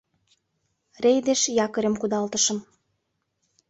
Рейдеш 1.03 1.41
якорьым 1.65 1.95
кудалтышым 2.01 2.57